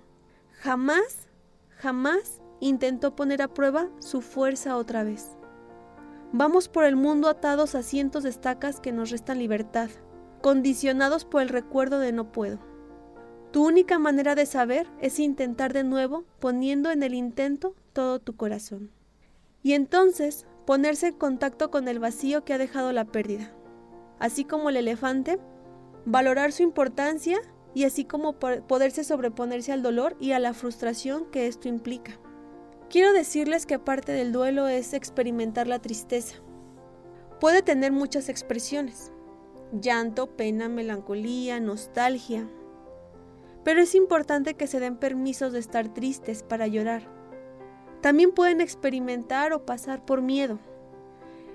Jamás, 0.51 1.29
jamás 1.77 2.41
intentó 2.59 3.15
poner 3.15 3.41
a 3.41 3.53
prueba 3.53 3.89
su 3.99 4.21
fuerza 4.21 4.75
otra 4.75 5.03
vez. 5.03 5.37
Vamos 6.33 6.67
por 6.67 6.83
el 6.83 6.97
mundo 6.97 7.29
atados 7.29 7.73
a 7.75 7.81
cientos 7.81 8.23
de 8.23 8.29
estacas 8.29 8.81
que 8.81 8.91
nos 8.91 9.09
restan 9.09 9.39
libertad, 9.39 9.89
condicionados 10.41 11.23
por 11.25 11.41
el 11.41 11.49
recuerdo 11.49 11.99
de 11.99 12.11
no 12.11 12.31
puedo. 12.31 12.59
Tu 13.51 13.65
única 13.65 13.97
manera 13.97 14.35
de 14.35 14.45
saber 14.45 14.85
es 15.01 15.17
intentar 15.19 15.73
de 15.73 15.83
nuevo 15.83 16.25
poniendo 16.39 16.91
en 16.91 17.01
el 17.01 17.15
intento 17.15 17.73
todo 17.93 18.19
tu 18.19 18.35
corazón. 18.35 18.91
Y 19.63 19.73
entonces 19.73 20.45
ponerse 20.67 21.07
en 21.07 21.15
contacto 21.15 21.71
con 21.71 21.87
el 21.87 21.99
vacío 21.99 22.43
que 22.43 22.53
ha 22.53 22.59
dejado 22.59 22.91
la 22.91 23.05
pérdida. 23.05 23.51
Así 24.19 24.45
como 24.45 24.69
el 24.69 24.77
elefante, 24.77 25.39
valorar 26.05 26.51
su 26.51 26.63
importancia 26.63 27.39
y 27.73 27.85
así 27.85 28.05
como 28.05 28.33
poderse 28.39 29.03
sobreponerse 29.03 29.71
al 29.71 29.83
dolor 29.83 30.15
y 30.19 30.31
a 30.31 30.39
la 30.39 30.53
frustración 30.53 31.25
que 31.31 31.47
esto 31.47 31.67
implica. 31.67 32.19
Quiero 32.89 33.13
decirles 33.13 33.65
que 33.65 33.77
parte 33.77 34.11
del 34.11 34.31
duelo 34.31 34.67
es 34.67 34.93
experimentar 34.93 35.67
la 35.67 35.79
tristeza. 35.79 36.37
Puede 37.39 37.61
tener 37.61 37.91
muchas 37.91 38.29
expresiones. 38.29 39.11
Llanto, 39.71 40.35
pena, 40.35 40.67
melancolía, 40.67 41.59
nostalgia, 41.59 42.49
pero 43.63 43.81
es 43.81 43.93
importante 43.93 44.55
que 44.55 44.67
se 44.67 44.79
den 44.79 44.97
permisos 44.97 45.53
de 45.53 45.59
estar 45.59 45.93
tristes 45.93 46.41
para 46.43 46.65
llorar. 46.67 47.07
También 48.01 48.31
pueden 48.31 48.61
experimentar 48.61 49.53
o 49.53 49.65
pasar 49.65 50.05
por 50.05 50.21
miedo. 50.21 50.59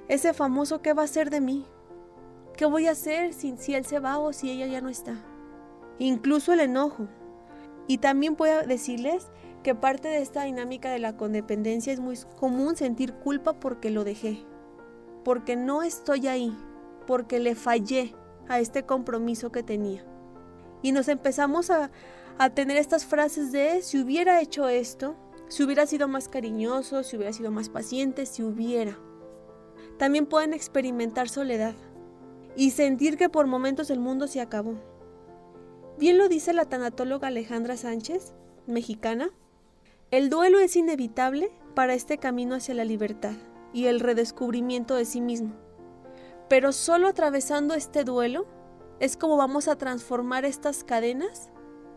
Ese 0.08 0.34
famoso 0.34 0.82
¿qué 0.82 0.92
va 0.92 1.02
a 1.02 1.08
ser 1.08 1.30
de 1.30 1.40
mí? 1.40 1.66
¿Qué 2.56 2.66
voy 2.66 2.86
a 2.86 2.92
hacer 2.92 3.32
si, 3.32 3.56
si 3.56 3.74
él 3.74 3.84
se 3.84 3.98
va 3.98 4.18
o 4.18 4.32
si 4.32 4.50
ella 4.50 4.66
ya 4.66 4.80
no 4.80 4.88
está? 4.88 5.16
Incluso 5.98 6.52
el 6.52 6.60
enojo. 6.60 7.08
Y 7.88 7.98
también 7.98 8.36
puedo 8.36 8.62
decirles 8.62 9.26
que 9.64 9.74
parte 9.74 10.08
de 10.08 10.22
esta 10.22 10.44
dinámica 10.44 10.90
de 10.90 11.00
la 11.00 11.16
codependencia 11.16 11.92
es 11.92 11.98
muy 11.98 12.16
común 12.38 12.76
sentir 12.76 13.14
culpa 13.14 13.54
porque 13.54 13.90
lo 13.90 14.04
dejé, 14.04 14.44
porque 15.24 15.56
no 15.56 15.82
estoy 15.82 16.28
ahí, 16.28 16.56
porque 17.06 17.40
le 17.40 17.54
fallé 17.54 18.14
a 18.46 18.60
este 18.60 18.84
compromiso 18.84 19.50
que 19.50 19.62
tenía. 19.62 20.04
Y 20.82 20.92
nos 20.92 21.08
empezamos 21.08 21.70
a, 21.70 21.90
tener 22.54 22.76
estas 22.76 23.06
frases 23.06 23.52
de 23.52 23.80
si 23.80 24.00
hubiera 24.00 24.40
hecho 24.40 24.68
esto, 24.68 25.16
si 25.48 25.62
hubiera 25.62 25.86
sido 25.86 26.08
más 26.08 26.28
cariñoso, 26.28 27.02
si 27.02 27.16
hubiera 27.16 27.32
sido 27.32 27.50
más 27.50 27.68
paciente, 27.68 28.26
si 28.26 28.42
hubiera. 28.42 28.98
También 29.98 30.26
pueden 30.26 30.52
experimentar 30.52 31.28
soledad 31.28 31.74
y 32.56 32.70
sentir 32.70 33.16
que 33.16 33.28
por 33.28 33.46
momentos 33.46 33.90
el 33.90 34.00
mundo 34.00 34.26
se 34.26 34.40
acabó. 34.40 34.74
Bien 35.98 36.18
lo 36.18 36.28
dice 36.28 36.52
la 36.52 36.64
tanatóloga 36.64 37.28
Alejandra 37.28 37.76
Sánchez, 37.76 38.34
mexicana, 38.66 39.30
el 40.10 40.30
duelo 40.30 40.58
es 40.58 40.76
inevitable 40.76 41.50
para 41.74 41.94
este 41.94 42.18
camino 42.18 42.54
hacia 42.54 42.74
la 42.74 42.84
libertad 42.84 43.34
y 43.72 43.86
el 43.86 44.00
redescubrimiento 44.00 44.94
de 44.94 45.04
sí 45.04 45.20
mismo. 45.20 45.54
Pero 46.48 46.72
solo 46.72 47.08
atravesando 47.08 47.74
este 47.74 48.04
duelo 48.04 48.46
es 49.00 49.16
como 49.16 49.36
vamos 49.36 49.66
a 49.68 49.76
transformar 49.76 50.44
estas 50.44 50.84
cadenas 50.84 51.50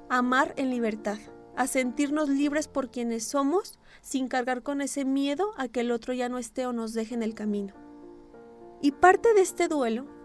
a 0.09 0.19
amar 0.19 0.53
en 0.57 0.69
libertad, 0.69 1.17
a 1.55 1.67
sentirnos 1.67 2.29
libres 2.29 2.67
por 2.67 2.89
quienes 2.89 3.23
somos 3.23 3.77
sin 4.01 4.27
cargar 4.27 4.63
con 4.63 4.81
ese 4.81 5.05
miedo 5.05 5.51
a 5.57 5.67
que 5.67 5.81
el 5.81 5.91
otro 5.91 6.13
ya 6.13 6.29
no 6.29 6.37
esté 6.37 6.65
o 6.65 6.73
nos 6.73 6.93
deje 6.93 7.13
en 7.13 7.23
el 7.23 7.33
camino. 7.33 7.75
Y 8.81 8.91
parte 8.91 9.33
de 9.33 9.41
este 9.41 9.67
duelo 9.67 10.16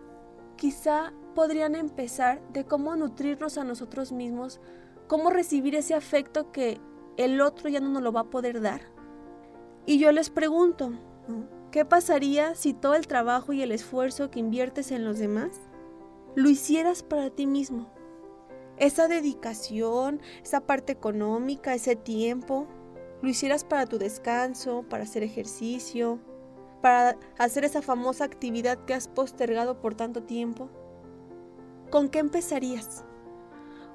quizá 0.62 1.12
podrían 1.34 1.74
empezar 1.74 2.40
de 2.52 2.64
cómo 2.64 2.94
nutrirnos 2.94 3.58
a 3.58 3.64
nosotros 3.64 4.12
mismos, 4.12 4.60
cómo 5.08 5.28
recibir 5.28 5.74
ese 5.74 5.92
afecto 5.92 6.52
que 6.52 6.80
el 7.16 7.40
otro 7.40 7.68
ya 7.68 7.80
no 7.80 7.88
nos 7.88 8.00
lo 8.00 8.12
va 8.12 8.20
a 8.20 8.30
poder 8.30 8.60
dar. 8.60 8.80
Y 9.86 9.98
yo 9.98 10.12
les 10.12 10.30
pregunto, 10.30 10.92
¿qué 11.72 11.84
pasaría 11.84 12.54
si 12.54 12.74
todo 12.74 12.94
el 12.94 13.08
trabajo 13.08 13.52
y 13.52 13.60
el 13.60 13.72
esfuerzo 13.72 14.30
que 14.30 14.38
inviertes 14.38 14.92
en 14.92 15.04
los 15.04 15.18
demás 15.18 15.50
lo 16.36 16.48
hicieras 16.48 17.02
para 17.02 17.28
ti 17.30 17.48
mismo. 17.48 17.90
Esa 18.76 19.08
dedicación, 19.08 20.20
esa 20.44 20.60
parte 20.60 20.92
económica, 20.92 21.74
ese 21.74 21.96
tiempo, 21.96 22.68
lo 23.20 23.28
hicieras 23.28 23.64
para 23.64 23.86
tu 23.86 23.98
descanso, 23.98 24.84
para 24.88 25.02
hacer 25.02 25.24
ejercicio, 25.24 26.20
para 26.82 27.16
hacer 27.38 27.64
esa 27.64 27.80
famosa 27.80 28.24
actividad 28.24 28.84
que 28.84 28.92
has 28.92 29.08
postergado 29.08 29.80
por 29.80 29.94
tanto 29.94 30.22
tiempo. 30.22 30.68
¿Con 31.90 32.08
qué 32.10 32.18
empezarías? 32.18 33.04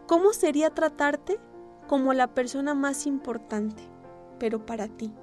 ¿Cómo 0.07 0.33
sería 0.33 0.73
tratarte 0.73 1.39
como 1.87 2.13
la 2.13 2.33
persona 2.33 2.73
más 2.73 3.05
importante, 3.05 3.83
pero 4.39 4.65
para 4.65 4.87
ti? 4.87 5.13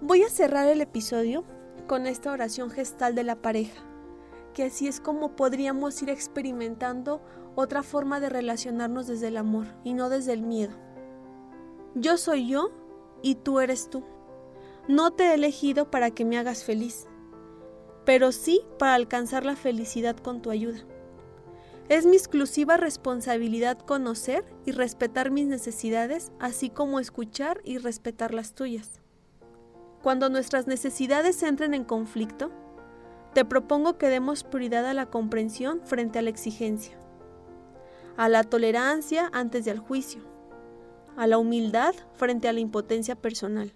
Voy 0.00 0.22
a 0.22 0.30
cerrar 0.30 0.68
el 0.68 0.80
episodio 0.80 1.44
con 1.86 2.06
esta 2.06 2.32
oración 2.32 2.70
gestal 2.70 3.14
de 3.14 3.24
la 3.24 3.36
pareja 3.36 3.84
que 4.54 4.64
así 4.64 4.88
es 4.88 5.00
como 5.00 5.36
podríamos 5.36 6.00
ir 6.00 6.08
experimentando 6.08 7.20
otra 7.56 7.82
forma 7.82 8.20
de 8.20 8.30
relacionarnos 8.30 9.06
desde 9.06 9.28
el 9.28 9.36
amor 9.36 9.66
y 9.82 9.92
no 9.92 10.08
desde 10.08 10.32
el 10.32 10.42
miedo. 10.42 10.72
Yo 11.94 12.16
soy 12.16 12.48
yo 12.48 12.70
y 13.20 13.34
tú 13.34 13.60
eres 13.60 13.90
tú. 13.90 14.04
No 14.86 15.12
te 15.12 15.24
he 15.24 15.34
elegido 15.34 15.90
para 15.90 16.10
que 16.10 16.26
me 16.26 16.36
hagas 16.36 16.62
feliz, 16.62 17.06
pero 18.04 18.32
sí 18.32 18.60
para 18.78 18.94
alcanzar 18.94 19.46
la 19.46 19.56
felicidad 19.56 20.14
con 20.14 20.42
tu 20.42 20.50
ayuda. 20.50 20.84
Es 21.88 22.04
mi 22.04 22.16
exclusiva 22.16 22.76
responsabilidad 22.76 23.78
conocer 23.78 24.44
y 24.66 24.72
respetar 24.72 25.30
mis 25.30 25.46
necesidades, 25.46 26.32
así 26.38 26.68
como 26.68 27.00
escuchar 27.00 27.62
y 27.64 27.78
respetar 27.78 28.34
las 28.34 28.54
tuyas. 28.54 29.00
Cuando 30.02 30.28
nuestras 30.28 30.66
necesidades 30.66 31.42
entren 31.42 31.72
en 31.72 31.84
conflicto, 31.84 32.50
te 33.32 33.46
propongo 33.46 33.96
que 33.96 34.10
demos 34.10 34.44
prioridad 34.44 34.84
a 34.84 34.92
la 34.92 35.06
comprensión 35.06 35.80
frente 35.84 36.18
a 36.18 36.22
la 36.22 36.28
exigencia, 36.28 36.94
a 38.18 38.28
la 38.28 38.44
tolerancia 38.44 39.30
antes 39.32 39.64
del 39.64 39.78
juicio, 39.78 40.20
a 41.16 41.26
la 41.26 41.38
humildad 41.38 41.94
frente 42.12 42.48
a 42.48 42.52
la 42.52 42.60
impotencia 42.60 43.16
personal, 43.16 43.72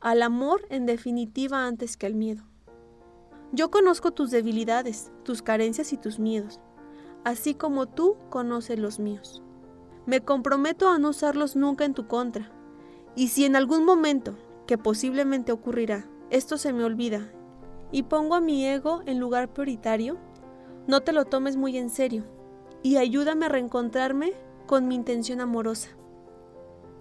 al 0.00 0.22
amor 0.22 0.66
en 0.70 0.86
definitiva 0.86 1.66
antes 1.66 1.96
que 1.96 2.06
al 2.06 2.14
miedo. 2.14 2.44
Yo 3.52 3.70
conozco 3.70 4.10
tus 4.10 4.30
debilidades, 4.30 5.10
tus 5.24 5.42
carencias 5.42 5.92
y 5.92 5.96
tus 5.96 6.18
miedos, 6.18 6.60
así 7.24 7.54
como 7.54 7.86
tú 7.86 8.16
conoces 8.30 8.78
los 8.78 8.98
míos. 8.98 9.42
Me 10.06 10.20
comprometo 10.20 10.88
a 10.88 10.98
no 10.98 11.10
usarlos 11.10 11.56
nunca 11.56 11.84
en 11.84 11.94
tu 11.94 12.06
contra, 12.06 12.50
y 13.16 13.28
si 13.28 13.44
en 13.44 13.56
algún 13.56 13.84
momento, 13.84 14.36
que 14.66 14.78
posiblemente 14.78 15.50
ocurrirá, 15.50 16.06
esto 16.30 16.58
se 16.58 16.72
me 16.72 16.84
olvida 16.84 17.32
y 17.90 18.02
pongo 18.02 18.34
a 18.34 18.40
mi 18.40 18.66
ego 18.66 19.02
en 19.06 19.18
lugar 19.18 19.52
prioritario, 19.52 20.18
no 20.86 21.00
te 21.00 21.12
lo 21.12 21.24
tomes 21.24 21.56
muy 21.56 21.78
en 21.78 21.90
serio 21.90 22.24
y 22.82 22.96
ayúdame 22.96 23.46
a 23.46 23.48
reencontrarme 23.48 24.34
con 24.66 24.86
mi 24.86 24.94
intención 24.94 25.40
amorosa. 25.40 25.90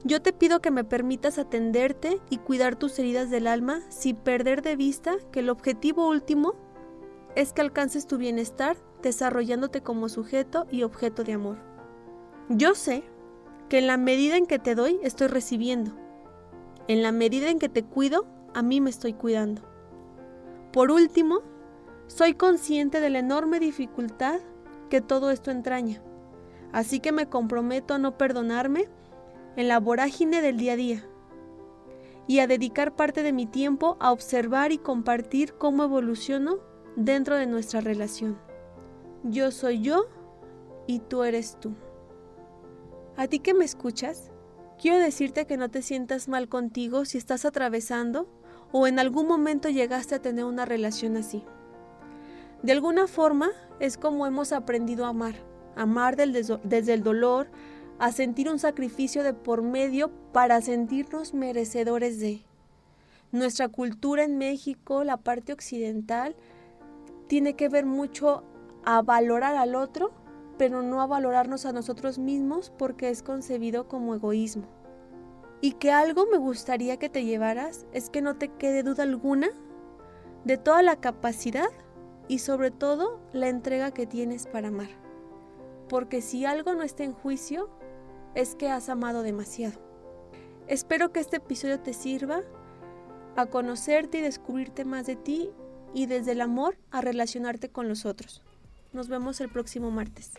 Yo 0.04 0.22
te 0.22 0.32
pido 0.32 0.62
que 0.62 0.72
me 0.72 0.84
permitas 0.84 1.40
atenderte 1.40 2.22
y 2.30 2.38
cuidar 2.38 2.76
tus 2.76 2.98
heridas 3.00 3.30
del 3.30 3.48
alma 3.48 3.82
sin 3.90 4.16
perder 4.16 4.62
de 4.62 4.76
vista 4.76 5.16
que 5.32 5.40
el 5.40 5.50
objetivo 5.50 6.08
último 6.08 6.54
es 7.36 7.54
que 7.54 7.62
alcances 7.62 8.08
tu 8.08 8.18
bienestar 8.18 8.78
desarrollándote 9.02 9.82
como 9.82 10.10
sujeto 10.10 10.66
y 10.72 10.84
objeto 10.84 11.24
de 11.24 11.34
amor. 11.34 11.58
Yo 12.50 12.76
sé 12.76 13.04
que 13.70 13.80
en 13.80 13.88
la 13.88 13.98
medida 13.98 14.38
en 14.38 14.46
que 14.46 14.60
te 14.60 14.76
doy 14.76 15.00
estoy 15.04 15.28
recibiendo. 15.28 15.92
En 16.88 17.04
la 17.04 17.12
medida 17.12 17.50
en 17.50 17.60
que 17.60 17.70
te 17.70 17.84
cuido, 17.84 18.26
a 18.54 18.62
mí 18.62 18.80
me 18.82 18.90
estoy 18.90 19.14
cuidando. 19.14 19.62
Por 20.72 20.92
último, 20.92 21.42
soy 22.08 22.34
consciente 22.34 23.02
de 23.02 23.10
la 23.10 23.20
enorme 23.20 23.60
dificultad 23.60 24.40
que 24.90 25.02
todo 25.02 25.32
esto 25.32 25.52
entraña, 25.52 26.02
así 26.72 27.02
que 27.02 27.12
me 27.12 27.28
comprometo 27.28 27.94
a 27.94 27.98
no 27.98 28.18
perdonarme 28.18 28.88
en 29.58 29.68
la 29.68 29.80
vorágine 29.80 30.42
del 30.42 30.56
día 30.56 30.74
a 30.74 30.78
día 30.78 31.06
y 32.28 32.40
a 32.40 32.48
dedicar 32.48 32.96
parte 32.96 33.24
de 33.24 33.34
mi 33.34 33.46
tiempo 33.48 33.98
a 34.00 34.12
observar 34.12 34.72
y 34.72 34.78
compartir 34.78 35.56
cómo 35.56 35.84
evoluciono 35.84 36.60
dentro 36.96 37.36
de 37.36 37.48
nuestra 37.48 37.82
relación. 37.82 38.40
Yo 39.24 39.52
soy 39.52 39.82
yo 39.82 40.06
y 40.86 41.00
tú 41.00 41.24
eres 41.24 41.58
tú. 41.60 41.74
A 43.16 43.28
ti 43.28 43.40
que 43.40 43.56
me 43.56 43.66
escuchas, 43.66 44.30
quiero 44.80 45.00
decirte 45.00 45.48
que 45.48 45.58
no 45.58 45.70
te 45.70 45.82
sientas 45.82 46.28
mal 46.28 46.48
contigo 46.50 47.06
si 47.06 47.18
estás 47.18 47.44
atravesando 47.44 48.30
o 48.72 48.86
en 48.86 49.00
algún 49.00 49.28
momento 49.28 49.70
llegaste 49.70 50.16
a 50.16 50.22
tener 50.22 50.46
una 50.46 50.66
relación 50.66 51.18
así. 51.18 51.44
De 52.62 52.74
alguna 52.74 53.08
forma 53.08 53.50
es 53.80 53.98
como 53.98 54.28
hemos 54.28 54.52
aprendido 54.52 55.06
a 55.06 55.10
amar, 55.10 55.36
amar 55.76 56.16
desde 56.16 56.94
el 56.94 57.04
dolor, 57.04 57.50
a 58.00 58.12
sentir 58.12 58.50
un 58.50 58.60
sacrificio 58.60 59.24
de 59.24 59.34
por 59.34 59.62
medio 59.62 60.12
para 60.32 60.62
sentirnos 60.62 61.34
merecedores 61.34 62.20
de. 62.20 62.42
Nuestra 63.32 63.68
cultura 63.68 64.24
en 64.24 64.38
México, 64.38 65.04
la 65.04 65.18
parte 65.18 65.52
occidental, 65.52 66.36
tiene 67.28 67.56
que 67.56 67.70
ver 67.70 67.86
mucho 67.86 68.44
a 68.86 69.02
valorar 69.02 69.56
al 69.56 69.76
otro, 69.76 70.12
pero 70.58 70.82
no 70.82 71.02
a 71.02 71.08
valorarnos 71.08 71.66
a 71.66 71.74
nosotros 71.74 72.20
mismos 72.20 72.72
porque 72.78 73.10
es 73.10 73.22
concebido 73.22 73.88
como 73.88 74.16
egoísmo. 74.16 74.66
Y 75.60 75.74
que 75.74 75.92
algo 75.92 76.26
me 76.32 76.38
gustaría 76.38 76.98
que 76.98 77.10
te 77.10 77.26
llevaras 77.26 77.86
es 77.92 78.10
que 78.10 78.22
no 78.22 78.38
te 78.38 78.50
quede 78.50 78.84
duda 78.84 79.04
alguna 79.04 79.50
de 80.46 80.58
toda 80.58 80.84
la 80.84 80.98
capacidad 80.98 81.70
y 82.28 82.40
sobre 82.40 82.72
todo 82.72 83.20
la 83.34 83.50
entrega 83.50 83.92
que 83.92 84.06
tienes 84.06 84.46
para 84.46 84.68
amar. 84.70 84.90
Porque 85.90 86.22
si 86.22 86.46
algo 86.46 86.76
no 86.76 86.84
está 86.84 87.04
en 87.04 87.14
juicio, 87.14 87.70
es 88.38 88.54
que 88.54 88.70
has 88.70 88.88
amado 88.88 89.24
demasiado. 89.24 89.80
Espero 90.68 91.12
que 91.12 91.20
este 91.20 91.38
episodio 91.38 91.80
te 91.80 91.92
sirva 91.92 92.44
a 93.36 93.48
conocerte 93.48 94.20
y 94.20 94.22
descubrirte 94.22 94.86
más 94.86 95.08
de 95.08 95.16
ti 95.16 95.50
y 95.96 96.06
desde 96.06 96.34
el 96.34 96.42
amor 96.42 96.78
a 96.92 97.02
relacionarte 97.02 97.70
con 97.70 97.90
los 97.90 98.06
otros. 98.06 98.44
Nos 98.94 99.08
vemos 99.08 99.42
el 99.42 99.50
próximo 99.50 99.90
martes. 99.90 100.34